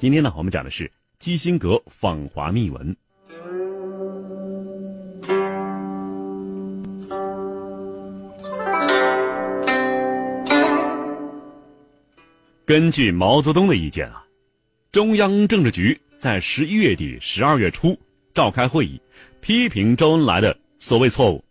[0.00, 2.96] 今天呢，我们讲的是基辛格访华秘闻。
[12.64, 14.24] 根据毛泽东的意见啊，
[14.90, 17.94] 中央政治局在十一月底、十二月初
[18.32, 18.98] 召开会议，
[19.42, 21.44] 批评周恩来的所谓错误。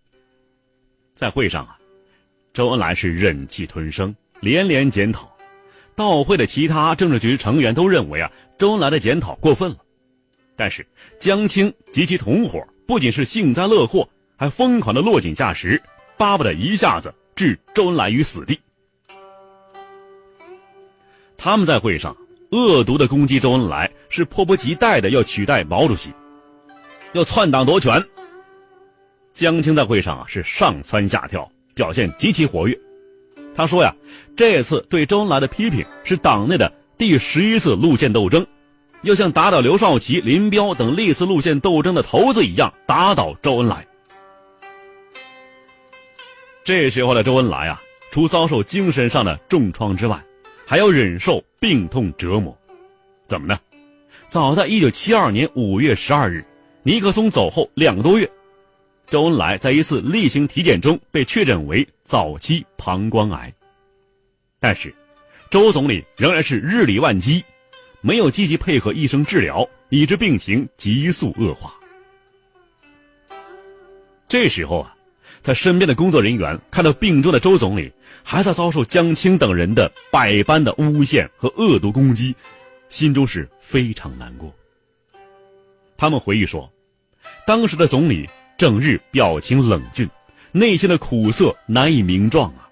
[1.14, 1.78] 在会上啊，
[2.52, 5.32] 周恩来是忍气吞声，连连检讨。
[6.00, 9.76] 到会的其他政治局成员都认为啊，周恩来的检讨过分了。
[10.56, 10.88] 但是
[11.20, 15.82] 江青及其同伙不仅是幸灾乐祸，还疯狂的落井下石，
[16.16, 18.58] 巴不得一下子置周恩来于死地。
[21.38, 22.16] 他们在会上
[22.52, 26.14] 恶毒的攻击周恩来，是迫不及待的要取代毛主席，
[27.12, 28.02] 要篡党夺权。
[29.34, 32.80] 江青在会上啊是上蹿下跳，表现极其活跃。
[33.56, 33.94] 他说呀，
[34.36, 38.46] 这次对周恩来的批评是党内的第十一次路线斗争，
[39.02, 43.86] 要像打倒刘少奇、林彪等历次路线斗争的头子一样打倒周恩来。
[46.64, 50.24] 这时候的周恩来啊，除遭受精神上的重创之外，
[50.66, 52.58] 还要忍受病痛折磨。
[53.28, 53.60] 怎么呢？
[54.30, 56.46] 早在一九七二年五月十二日，
[56.84, 58.30] 尼克松走后两个多月。
[59.10, 63.52] 周恩来在一次例行体检中被确诊为早期膀胱癌，
[64.60, 64.94] 但是，
[65.50, 67.44] 周总理仍然是日理万机，
[68.02, 71.74] 没有积极配合医生治疗，以致病情急速恶化。
[74.28, 74.96] 这时候啊，
[75.42, 77.92] 他身边的工作人员看到病中的周总理
[78.24, 82.36] 还在遭受江青等人的百般的诬陷和恶毒攻击，
[82.90, 84.54] 心中是非常难过。
[85.98, 86.72] 他们回忆说，
[87.48, 88.30] 当时的总理。
[88.60, 90.06] 整日表情冷峻，
[90.52, 92.68] 内心的苦涩难以名状啊！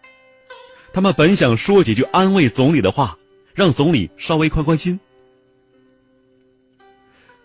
[0.92, 3.18] 他们本想说几句安慰总理的话，
[3.56, 5.00] 让总理稍微宽宽心，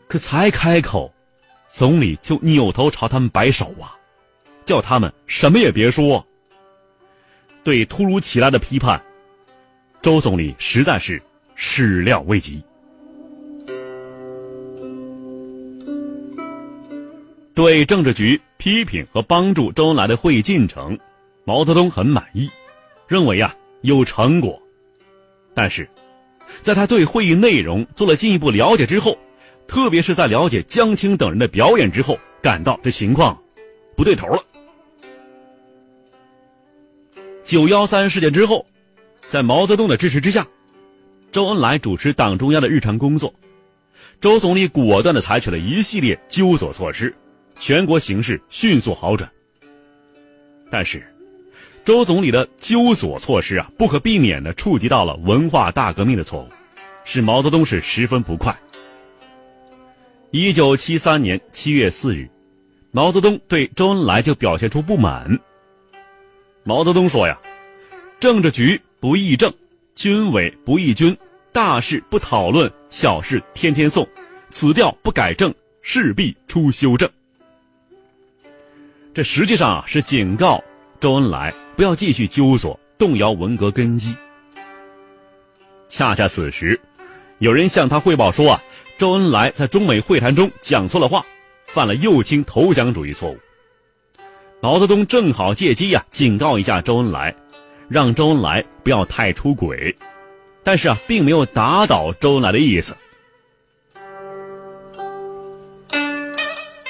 [0.09, 1.15] 可才开口，
[1.69, 3.95] 总理就扭头朝他们摆手啊，
[4.65, 6.27] 叫他们什么也别说。
[7.63, 9.01] 对突如其来的批判，
[10.03, 11.23] 周总理实在是
[11.55, 12.61] 始料未及。
[17.55, 20.99] 对政治局批评和帮助周恩来的会议进程，
[21.45, 22.51] 毛泽东很满意，
[23.07, 24.61] 认为啊有成果。
[25.55, 25.87] 但是，
[26.62, 29.19] 在他对会议内容做了进一步了解之后，
[29.67, 33.39] 特别是在了解江青等人的表演之后，感到这情况
[33.95, 34.43] 不对头了。
[37.45, 38.65] 九幺三事件之后，
[39.29, 40.47] 在毛泽东的支持之下，
[41.31, 43.35] 周恩来主持党中央的日常工作，
[44.23, 47.15] 周总理果断地采取了一系列纠左措施。
[47.62, 49.31] 全国形势迅速好转，
[50.69, 51.00] 但是，
[51.84, 56.49] 周总理的纠左措施啊，不可避免的触及到了文化大革命的错误，
[57.05, 58.53] 使毛泽东是十分不快。
[60.33, 62.28] 一九七三年七月四日，
[62.91, 65.39] 毛泽东对周恩来就表现出不满。
[66.65, 67.39] 毛泽东说呀
[68.19, 69.55] ：“政治局不议政，
[69.94, 71.17] 军委不议军，
[71.53, 74.05] 大事不讨论，小事天天送，
[74.50, 77.09] 此调不改正，势必出修正。”
[79.15, 80.62] 这实际上啊是警告
[80.99, 84.17] 周恩来不要继续纠左，动摇文革根基。
[85.87, 86.81] 恰恰此时，
[87.39, 88.62] 有人向他汇报说啊，
[88.97, 91.23] 周恩来在中美会谈中讲错了话，
[91.67, 93.39] 犯了右倾投降主义错误。
[94.62, 97.34] 毛泽东正好借机呀警告一下周恩来，
[97.91, 99.94] 让周恩来不要太出轨，
[100.65, 102.97] 但是啊并没有打倒周恩来的意思。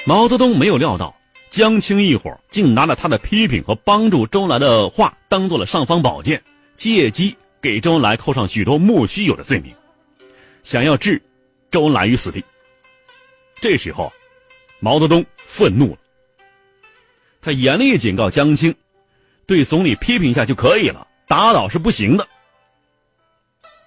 [0.05, 1.13] 毛泽东没有料到。
[1.53, 6.41] 江青一伙竟拿了他的批评和帮助周恩来的话当做了尚方宝剑，
[6.75, 9.71] 借机给周恩来扣上许多莫须有的罪名，
[10.63, 11.21] 想要置
[11.69, 12.43] 周恩来于死地。
[13.61, 14.11] 这时候，
[14.79, 15.97] 毛泽东愤怒了，
[17.39, 18.73] 他严厉警告江青，
[19.45, 22.27] 对总理批评一下就可以了，打倒是不行的。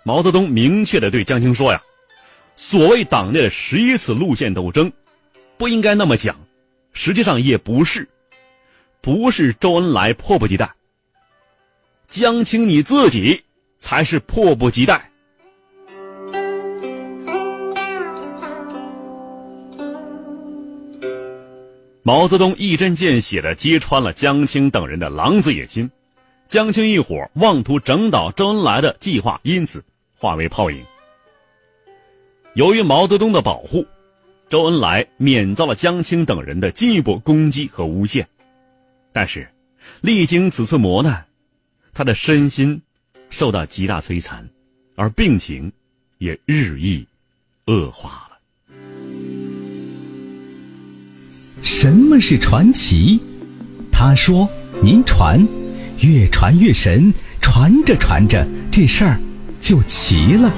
[0.04, 1.82] 毛泽东明确的对江青说呀
[2.54, 4.92] ：“所谓党内的十一次路线斗争，
[5.58, 6.38] 不应该那么讲。”
[6.96, 8.08] 实际上也不是
[9.02, 10.74] 不是周恩来迫不及待。
[12.08, 13.44] 江青你自己
[13.78, 15.10] 才是迫不及待。
[22.02, 25.88] 毛泽东一针见血的揭穿了江青等人的狼子野心。
[26.48, 29.84] 江青一伙妄图整倒周恩来的计划因此
[30.16, 30.82] 化为泡影。
[32.54, 33.84] 由于毛泽东的保护
[34.48, 38.28] 周恩来免遭了江青等人的进一步攻击和诬陷。
[39.12, 39.48] 但是，
[40.02, 41.26] 历经此次磨难，
[41.92, 42.80] 他的身心
[43.28, 44.48] 受到极大摧残，
[44.94, 45.72] 而病情
[46.18, 47.04] 也日益
[47.66, 48.36] 恶化了。
[51.62, 53.20] 什么是传奇？
[53.90, 54.48] 他说
[54.80, 55.44] ：“您传，
[56.00, 59.18] 越传越神，传着传着，这事儿
[59.60, 60.54] 就齐了。”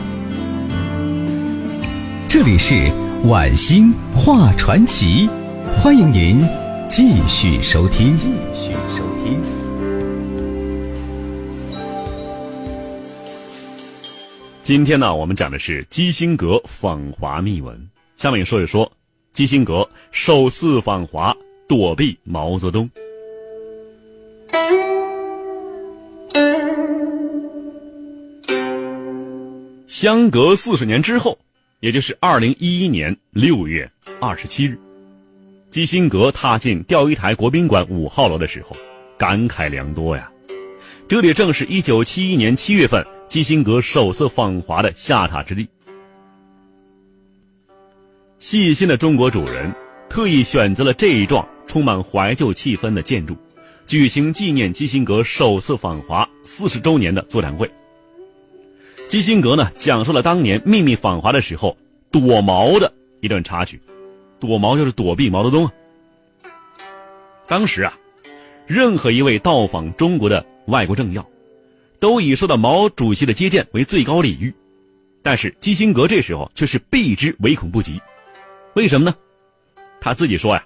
[2.29, 2.93] 这里是
[3.25, 5.29] 晚星画传奇，
[5.83, 6.41] 欢迎您
[6.89, 8.17] 继续收听。
[8.17, 9.43] 继续收听。
[14.63, 17.77] 今天呢，我们讲的是基辛格访华秘闻。
[18.17, 18.91] 下面说一说。
[19.33, 21.37] 基辛格首次访华，
[21.69, 22.89] 躲避毛泽东。
[29.87, 31.39] 相隔四十年之后，
[31.81, 33.89] 也就是二零一一年六月
[34.21, 34.77] 二十七日，
[35.71, 38.77] 基辛格踏进钓鱼台国宾馆五号楼的时候，
[39.17, 40.29] 感慨良多呀。
[41.07, 45.69] 这里正是一九七一年七月份基辛格首次访华的下榻之地。
[48.41, 49.73] 细心的中国主人
[50.09, 53.37] 特意选择了这一幢充满怀旧气氛的建筑，
[53.87, 57.71] 举行纪念基辛格首次访华四十周年的座谈会。
[59.09, 61.75] 基辛格呢，讲述了当年秘密访华的时候
[62.11, 63.81] 躲毛的一段插曲。
[64.39, 65.73] 躲毛就是躲避毛泽东啊。
[67.47, 67.99] 当时啊，
[68.67, 71.27] 任何一位到访中国的外国政要，
[71.99, 74.55] 都以受到毛主席的接见为最高礼遇，
[75.23, 77.99] 但是基辛格这时候却是避之唯恐不及。
[78.75, 79.17] 为什么呢？
[80.03, 80.63] 他自己说呀，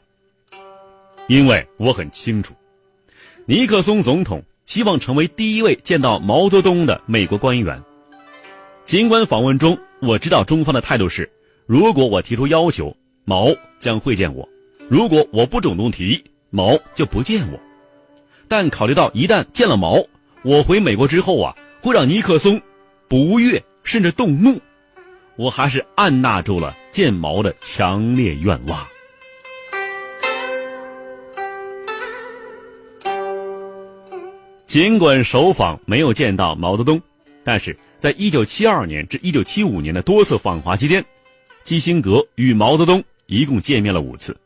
[1.28, 2.52] 因为我很清楚，
[3.46, 7.80] 尼克松总统希望成为第一位见到毛泽东的美国官员。
[8.84, 11.30] 尽管访问中我知道中方的态度是，
[11.66, 12.94] 如果我提出要求，
[13.24, 14.46] 毛将会见我；
[14.88, 17.58] 如果我不主动提，毛就不见我。
[18.48, 20.04] 但考虑到一旦见了毛，
[20.42, 22.60] 我回美国之后啊，会让尼克松
[23.08, 24.60] 不悦甚至动怒。
[25.36, 28.86] 我还是按捺住了见毛的强烈愿望。
[34.66, 37.00] 尽管首访没有见到毛泽东，
[37.44, 41.04] 但是在一九七二年至一九七五年的多次访华期间，
[41.62, 44.36] 基辛格与毛泽东一共见面了五次。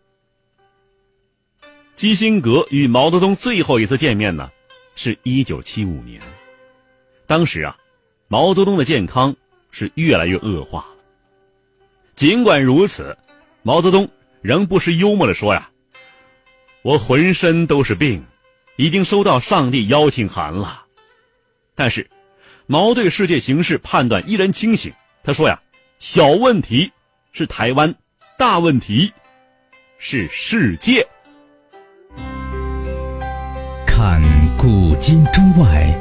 [1.94, 4.50] 基辛格与毛泽东最后一次见面呢，
[4.94, 6.20] 是一九七五年。
[7.26, 7.74] 当时啊，
[8.28, 9.34] 毛泽东的健康。
[9.78, 11.04] 是越来越恶化了。
[12.14, 13.14] 尽管如此，
[13.62, 14.08] 毛泽东
[14.40, 15.68] 仍不失幽默的说：“呀，
[16.80, 18.24] 我浑身都是病，
[18.76, 20.86] 已经收到上帝邀请函了。”
[21.76, 22.08] 但是，
[22.68, 24.92] 毛对世界形势判断依然清醒。
[25.22, 25.60] 他说：“呀，
[26.00, 26.90] 小问题
[27.32, 27.94] 是台湾，
[28.36, 29.12] 大问题
[29.98, 31.06] 是世界。
[33.86, 34.20] 看
[34.58, 35.92] 古今中外，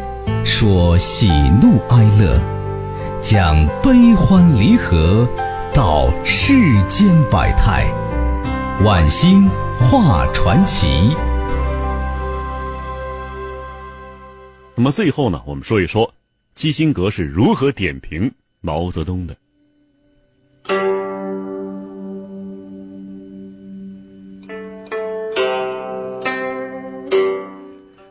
[0.44, 1.28] 说喜
[1.62, 2.42] 怒哀乐。”
[3.22, 5.28] 讲悲欢离合，
[5.74, 6.54] 道世
[6.88, 7.88] 间百态，
[8.84, 11.16] 晚星画传奇。
[14.76, 16.14] 那么最后呢，我们说一说
[16.56, 18.32] 基辛格是如何点评
[18.62, 19.36] 毛泽东的。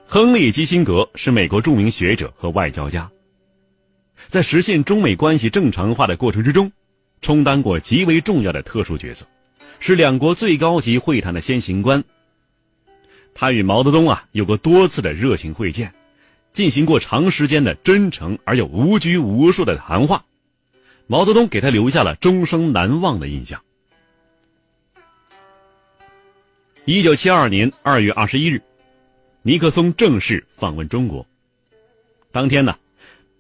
[0.06, 3.10] 亨利·基辛格是美国著名学者和外交家。
[4.28, 6.70] 在实现中美关系正常化的过程之中，
[7.22, 9.26] 充当过极为重要的特殊角色，
[9.80, 12.04] 是两国最高级会谈的先行官。
[13.32, 15.92] 他与毛泽东啊有过多次的热情会见，
[16.54, 20.24] 进行过长时间的真诚而又无拘无束的谈话，
[21.06, 23.60] 毛泽东给他留下了终生难忘的印象。
[26.86, 28.62] 一九七二年二月二十一日，
[29.42, 31.26] 尼克松正式访问中国，
[32.32, 32.76] 当天呢。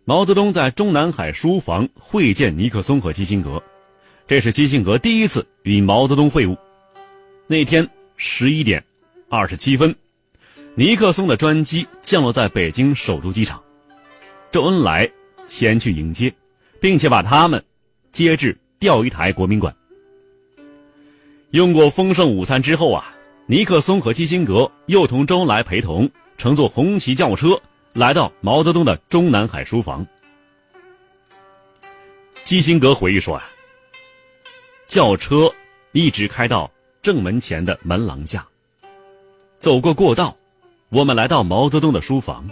[0.06, 3.62] 毛泽东在中南海书房会见尼克松和基辛格，
[4.26, 6.58] 这是基辛格第一次与毛泽东会晤。
[7.46, 8.84] 那天十一点
[9.30, 9.96] 二十七分，
[10.76, 13.62] 尼克松的专机降落在北京首都机场，
[14.50, 15.08] 周恩来
[15.46, 16.34] 前去迎接，
[16.80, 17.64] 并且把他们
[18.10, 19.72] 接至钓鱼台国宾馆。
[21.50, 23.14] 用过丰盛午餐之后啊，
[23.46, 27.60] 尼克松和基辛格又同周恩来陪同乘坐红旗轿车。
[27.92, 30.04] 来到毛泽东的中南海书房，
[32.42, 33.48] 基辛格回忆说：“啊，
[34.88, 35.48] 轿车
[35.92, 36.68] 一直开到
[37.00, 38.44] 正门前的门廊下，
[39.60, 40.36] 走过过道，
[40.94, 42.48] 我们来到毛泽东的书房。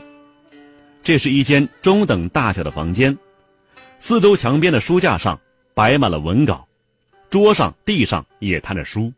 [1.04, 3.16] 这是一间中等大小的房间，
[4.00, 5.38] 四周墙边的书架上
[5.74, 6.66] 摆满了文稿，
[7.30, 9.12] 桌上、地上也摊着书。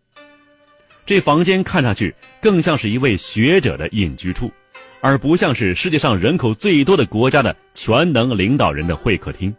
[1.06, 4.52] 这房间看上去更像是一位学者的隐居处，
[5.00, 9.54] 而不像是世界上人口最多的国家的全能领导人的会客厅。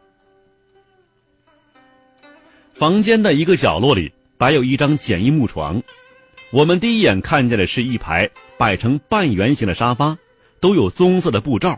[2.75, 5.81] 房间的一个角落里摆有一张简易木床，
[6.55, 10.17] 我们第一眼看见的是一排摆成半圆形的沙发，
[10.61, 11.77] 都有棕色的布罩。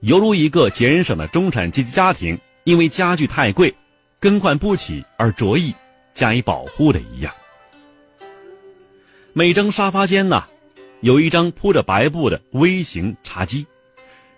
[0.00, 3.74] 犹如一个节省的中产阶级家庭，因为家具太贵，
[4.18, 5.74] 更换不起而着意
[6.14, 7.30] 加以保护的一样。
[9.34, 10.42] 每张沙发间呢，
[11.02, 13.66] 有一张铺着白布的微型茶几，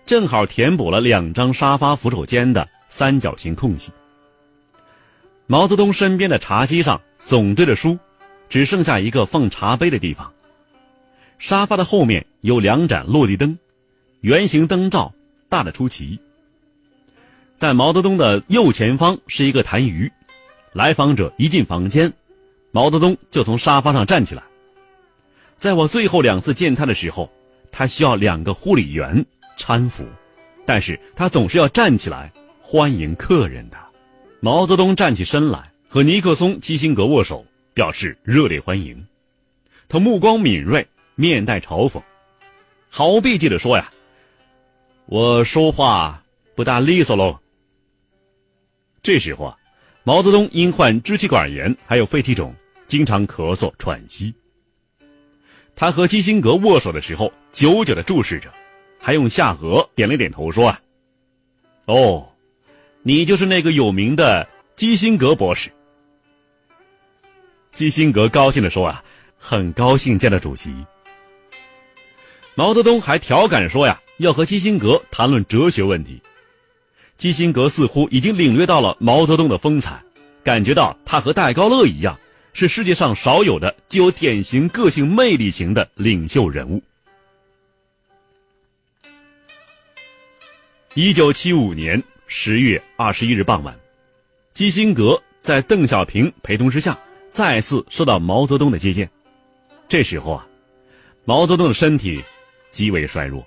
[0.05, 3.89] 正好填补了两张沙发扶手间的三角形空隙。
[5.47, 7.97] 毛泽东身边的茶几上总堆着书，
[8.51, 10.31] 只剩下一个放茶杯的地方。
[11.39, 13.57] 沙发的后面有两盏落地灯，
[14.19, 15.11] 圆形灯罩。
[15.47, 16.17] 大的出奇。
[17.57, 20.09] 在毛泽东的右前方是一个痰盂，
[20.71, 22.13] 来访者一进房间，
[22.71, 24.41] 毛泽东就从沙发上站起来。
[25.57, 27.29] 在我最后两次见他的时候，
[27.69, 29.25] 他需要两个护理员
[29.57, 30.05] 搀扶，
[30.65, 32.31] 但是他总是要站起来
[32.61, 33.77] 欢迎客人的。
[34.39, 39.05] 毛泽东站起身来，和尼克松、基辛格握手，表示热烈欢迎。
[39.87, 42.01] 他目光敏锐，面带嘲讽，
[42.89, 43.91] 毫不避忌地说：“呀。”
[45.07, 46.23] 我说话
[46.55, 47.37] 不大利索喽。
[49.03, 49.57] 这时候啊，
[50.03, 52.55] 毛泽东因患支气管炎，还有肺气肿，
[52.87, 54.33] 经常咳嗽喘息。
[55.75, 58.49] 他和基辛格握手的时候，久久的注视着，
[58.99, 60.79] 还用下颌点了点头，说：“啊，
[61.85, 62.31] 哦，
[63.01, 65.69] 你就是那个有名的基辛格博士。”
[67.71, 69.03] 基辛格高兴的说：“啊，
[69.37, 70.73] 很高兴见到主席。”
[72.55, 76.21] 毛泽东还调侃说：“呀。”要和基辛格谈论哲学问题，
[77.17, 79.99] 基辛格似乎已经领略到了毛泽东的风采，
[80.43, 82.19] 感觉到他和戴高乐一样，
[82.53, 86.83] 是世界上少有的具有典型个性魅力型的领袖人物。
[90.93, 93.75] 一九七五年十月二十一日傍晚，
[94.53, 96.95] 基辛格在邓小平陪同之下，
[97.31, 99.09] 再次受到毛泽东的接见。
[99.87, 100.47] 这时候啊，
[101.25, 102.21] 毛泽东的身体
[102.71, 103.43] 极为衰弱。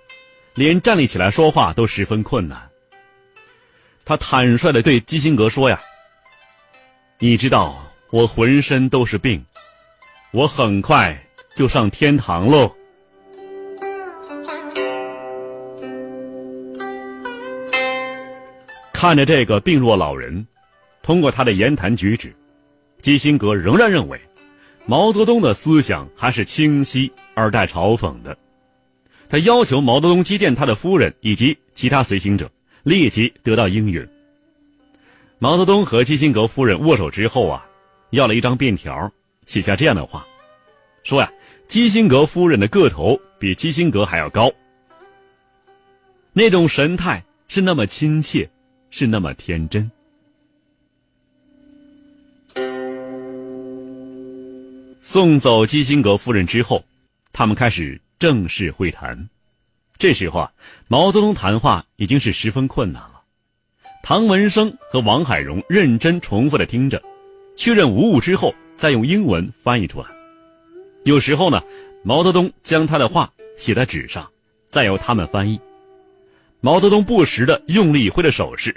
[0.54, 2.70] 连站立起来说话都十分困难。
[4.04, 5.80] 他坦率的对基辛格说：“呀，
[7.18, 9.44] 你知道我浑身都是病，
[10.30, 11.20] 我很快
[11.56, 12.72] 就上天堂喽。”
[18.92, 20.46] 看着这个病弱老人，
[21.02, 22.32] 通过他的言谈举止，
[23.04, 24.18] 基辛格仍然认为，
[24.86, 28.34] 毛泽东的思想还是清晰而带嘲讽的。
[29.28, 32.50] 他要求毛泽东接见他的夫人以及其他随行者，
[32.82, 34.08] 立即得到应允。
[35.38, 37.66] 毛泽东和基辛格夫人握手之后啊，
[38.08, 39.12] 要了一张便条，
[39.44, 40.26] 写下这样的话，
[41.02, 41.30] 说呀，
[41.68, 44.50] 基辛格夫人的个头比基辛格还要高，
[46.32, 48.48] 那种神态是那么亲切，
[48.88, 49.90] 是那么天真。
[55.06, 56.82] 送走基辛格夫人之后，
[57.30, 58.00] 他们开始。
[58.18, 59.28] 正式会谈，
[59.98, 60.52] 这时候啊，
[60.88, 63.20] 毛泽东谈话已经是十分困难了。
[64.02, 67.02] 唐文生和王海荣认真重复的听着，
[67.54, 70.06] 确认无误之后，再用英文翻译出来。
[71.02, 71.62] 有时候呢，
[72.02, 74.26] 毛泽东将他的话写在纸上，
[74.66, 75.60] 再由他们翻译。
[76.62, 78.74] 毛泽东不时的用力挥着手势，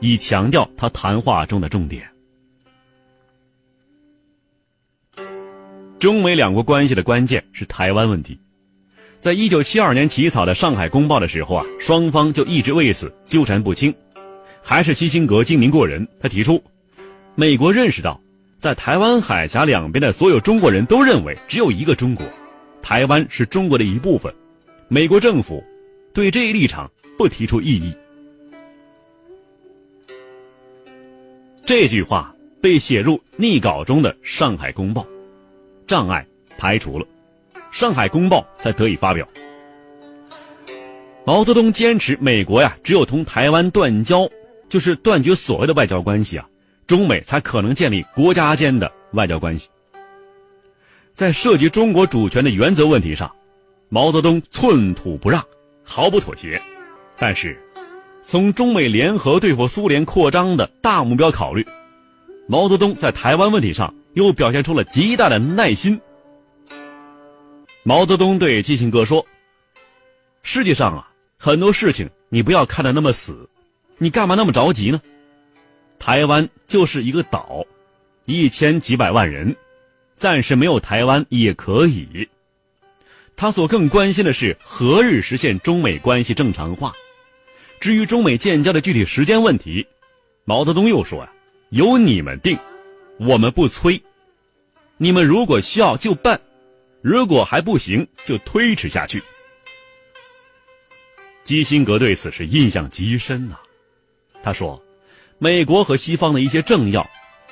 [0.00, 2.11] 以强调他谈话中的重点。
[6.02, 8.36] 中美两国关系的关键是台湾问题。
[9.20, 13.94] 在一九七二年起草的《上海公报》的时候啊，双方就一直为此纠缠不清。
[14.60, 16.60] 还是基辛格精明过人，他提出，
[17.36, 18.20] 美国认识到，
[18.58, 22.26] 在台湾海峡两边的所有中国人都认为只有一个中国，
[22.82, 24.34] 台湾是中国的一部分。
[24.88, 25.62] 美国政府
[26.12, 27.94] 对这一立场不提出异议。
[31.64, 35.02] 这句话被写入逆稿中的《上海公报》，
[35.86, 37.04] 障碍排除了。
[37.70, 39.26] 《上海公报》才得以发表。
[41.24, 44.28] 毛泽东坚持，美国呀，只有同台湾断交，
[44.68, 46.48] 就是断绝所谓的外交关系啊，
[46.86, 49.68] 中美才可能建立国家间的外交关系。
[51.14, 53.30] 在涉及中国主权的原则问题上，
[53.88, 55.44] 毛泽东寸土不让，
[55.84, 56.60] 毫不妥协。
[57.16, 57.56] 但是，
[58.22, 61.64] 从中美联合对付苏联扩张的大目标考虑，
[62.48, 66.00] 毛泽东在台湾问题上又表现出了极大的耐心。
[67.82, 69.26] 毛泽东对基辛格说
[70.42, 73.48] ：“世界上啊，很多事情你不要看得那么死，
[73.98, 75.00] 你干嘛那么着急呢？
[75.98, 77.64] 台湾就是一个岛，
[78.24, 79.54] 一千几百万人，
[80.16, 82.28] 暂时没有台湾也可以。
[83.34, 86.92] 他所更关心的是何日实现中美关系正常化。
[87.80, 89.84] 至于中美建交的具体时间问题，
[90.44, 91.32] 毛泽东又说呀，
[91.70, 92.56] 由你们定，
[93.26, 94.02] 我们不催。
[94.96, 96.40] 你们如果需要就办。”
[97.02, 99.20] 如果还不行，就推迟下去。
[101.42, 103.58] 基辛格对此是印象极深呐。
[104.40, 104.80] 他说
[105.38, 107.04] ：“美国和西方的一些政要，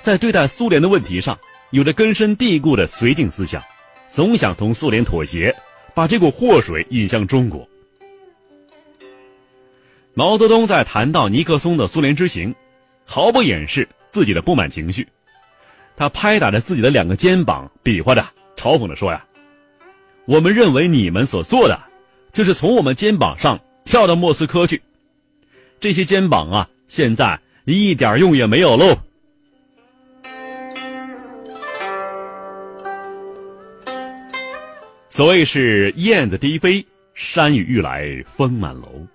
[0.02, 1.36] 在对待苏联的问题上，
[1.70, 3.60] 有着根深蒂固的绥靖思想，
[4.06, 5.52] 总想同苏联妥协，
[5.94, 7.68] 把这股祸水引向中国。”
[10.14, 12.54] 毛泽东在谈到尼克松的苏联之行，
[13.04, 15.08] 毫不掩饰自己的不满情绪，
[16.00, 18.24] 他拍打着自己的两个肩膀，比划着，
[18.56, 19.22] 嘲讽地说：“呀。”
[20.24, 21.78] 我们认为你们所做的，
[22.32, 24.80] 就是从我们肩膀上跳到莫斯科去。
[25.78, 28.96] 这些肩膀啊，现在一点用也没有喽。
[35.10, 39.06] 所谓是燕子低飞，山雨欲来风满楼。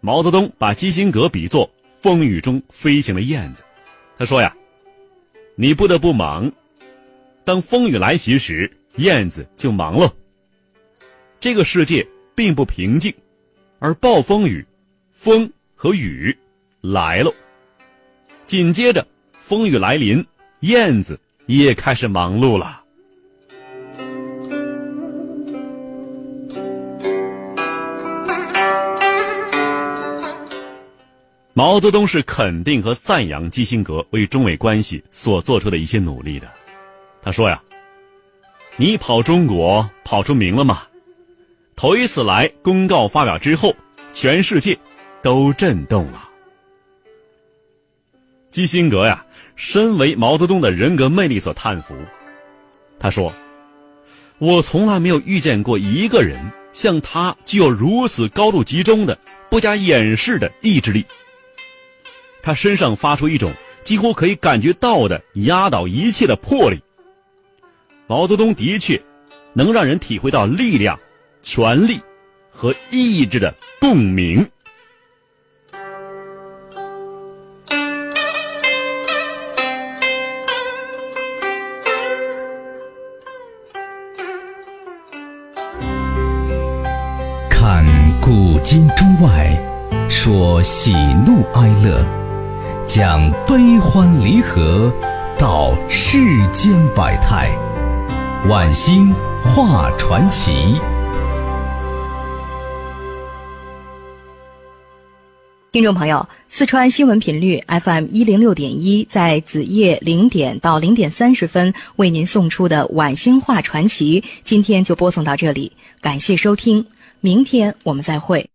[0.00, 1.70] 毛泽东把基辛格比作
[2.00, 3.62] 风雨中飞行的燕子，
[4.16, 4.56] 他说呀
[5.62, 6.50] ：“你不得不忙，
[7.44, 10.12] 当风雨来袭时。”燕子就忙了。
[11.38, 12.04] 这个世界
[12.34, 13.14] 并不平静，
[13.78, 14.66] 而暴风雨、
[15.12, 16.36] 风和雨
[16.80, 17.32] 来了。
[18.44, 19.06] 紧接着，
[19.38, 20.26] 风雨来临，
[20.60, 22.81] 燕子也开始忙碌了。
[31.54, 36.50] 毛泽东是肯定和赞扬基辛格为中美关系所做出的一些努力的。
[37.22, 37.62] 他说呀。
[38.78, 40.84] 你跑中国跑出名了吗？
[41.76, 43.76] 头一次来公告发表之后，
[44.14, 44.76] 全世界
[45.20, 46.26] 都震动了。
[48.50, 49.22] 基辛格呀，
[49.56, 51.94] 身为毛泽东的人格魅力所叹服。
[52.98, 53.30] 他说
[54.40, 56.40] ：“我从来没有遇见过一个人
[56.72, 59.18] 像他具有如此高度集中的、
[59.50, 61.04] 不加掩饰的意志力。
[62.42, 63.52] 他身上发出一种
[63.82, 66.80] 几乎可以感觉到的压倒一切的魄力。”
[68.08, 69.00] 毛泽东的确
[69.54, 70.98] 能让人体会到力量、
[71.40, 72.00] 权力
[72.50, 74.46] 和意志的共鸣。
[87.48, 87.86] 看
[88.20, 89.56] 古今中外，
[90.10, 90.92] 说喜
[91.24, 92.04] 怒哀乐，
[92.86, 94.92] 讲悲欢离合，
[95.38, 96.18] 道世
[96.52, 97.48] 间百态。
[98.48, 100.50] 晚星画传奇，
[105.70, 116.84] 听众朋友，四川新闻频率 FM 一零六点一，在子夜零点到零点三十分为您送出的晚星画传奇，今天就播送到这里，感谢收听，
[117.20, 118.51] 明天我们再会。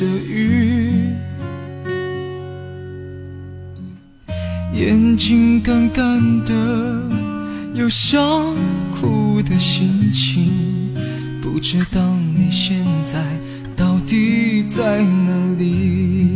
[0.00, 1.14] 着雨，
[4.72, 6.54] 眼睛干干的，
[7.74, 8.18] 有想
[8.98, 10.94] 哭的心情，
[11.42, 12.00] 不知道
[12.34, 13.22] 你现在
[13.76, 16.30] 到底在哪里。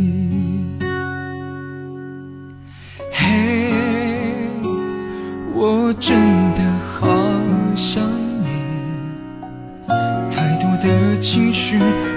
[3.11, 3.71] 嘿
[5.55, 6.15] 我真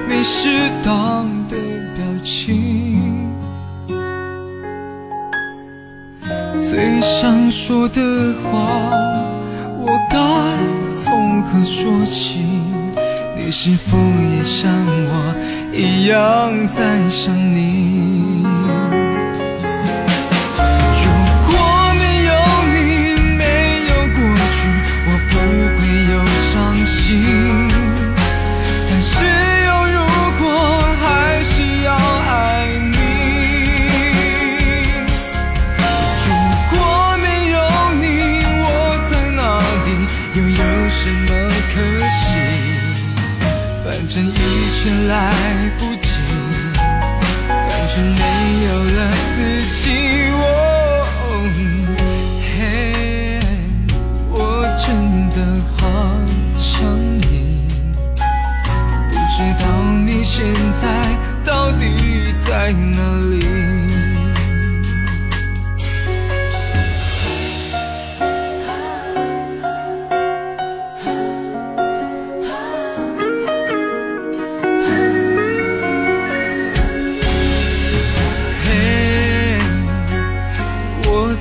[0.06, 1.56] 没适当的
[1.96, 3.32] 表情，
[6.58, 8.00] 最想说的
[8.44, 8.58] 话，
[9.80, 10.18] 我该
[11.02, 12.44] 从何说起？
[13.37, 14.70] 你是否也像
[15.06, 15.34] 我
[15.72, 18.28] 一样在想你？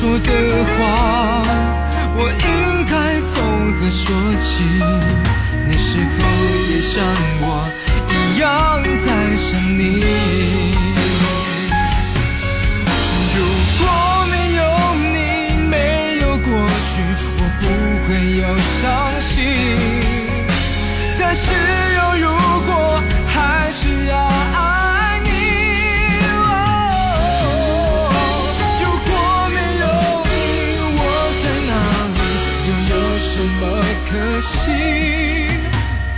[0.00, 0.32] 说的
[0.64, 1.44] 话，
[2.16, 2.48] 我应
[2.86, 3.36] 该从
[3.74, 4.08] 何说
[4.40, 4.64] 起？
[5.68, 6.24] 你是否
[6.70, 7.04] 也像
[7.42, 7.44] 我
[8.08, 8.48] 一样
[9.04, 9.82] 在想你？
[13.36, 13.38] 如
[13.76, 13.80] 果
[14.30, 14.60] 没有
[15.12, 15.18] 你，
[15.68, 15.76] 没
[16.22, 16.48] 有过
[16.88, 16.90] 去，
[17.36, 17.62] 我不
[18.06, 18.08] 会
[18.40, 18.42] 有
[18.80, 18.80] 伤
[19.28, 19.28] 心。
[21.18, 21.44] 但是
[21.98, 21.99] 有
[34.10, 35.46] 可惜？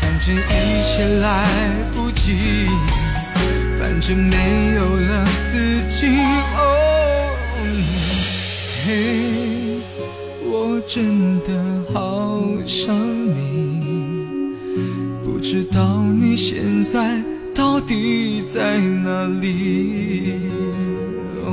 [0.01, 0.41] 反正一
[0.83, 1.27] 切来
[1.93, 2.67] 不及，
[3.79, 4.37] 反正没
[4.77, 5.53] 有了自
[5.91, 6.07] 己。
[6.57, 6.59] 哦，
[8.87, 8.89] 嘿，
[10.43, 11.53] 我真的
[11.93, 12.97] 好想
[13.35, 14.55] 你，
[15.23, 17.23] 不知道你现在
[17.55, 20.41] 到底在哪里？
[21.45, 21.53] 哦，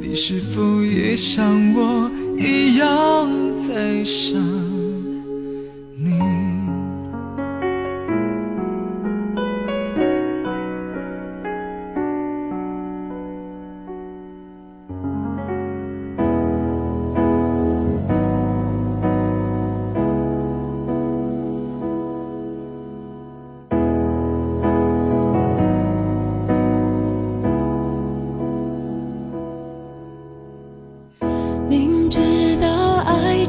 [0.00, 4.51] 你是否也像我一样在想？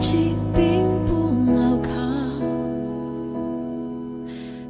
[0.03, 1.89] 情并不牢靠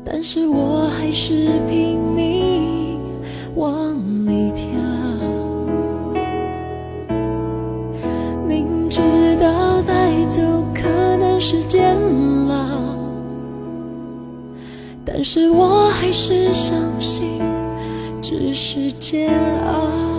[0.05, 2.99] 但是我还是拼命
[3.55, 3.95] 往
[4.27, 4.67] 里跳。
[8.47, 9.01] 明知
[9.41, 10.39] 道再走
[10.71, 11.97] 可能是煎
[12.47, 12.55] 熬
[15.03, 17.41] 但是我还是相信
[18.21, 19.31] 只是煎
[19.65, 20.12] 熬。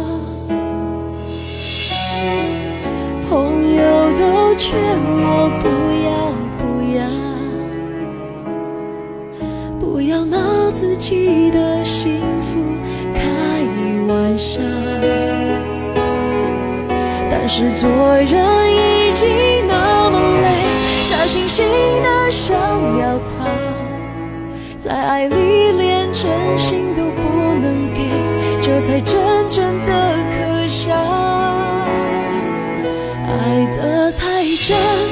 [4.56, 5.68] 劝我不
[6.04, 6.08] 要
[6.58, 6.62] 不
[6.96, 7.02] 要，
[9.78, 12.60] 不要拿自己的幸福
[13.12, 13.20] 开
[14.06, 14.60] 玩笑。
[17.30, 18.32] 但是做人
[18.72, 19.28] 已经
[19.66, 20.46] 那么累，
[21.06, 21.62] 假惺惺
[22.02, 22.56] 的想
[22.98, 23.28] 要他。
[24.78, 25.34] 在爱里
[25.72, 27.22] 连真心都不
[27.60, 27.98] 能给，
[28.60, 29.14] 这才真
[29.50, 29.92] 正的
[30.30, 30.43] 可
[34.66, 35.03] 真，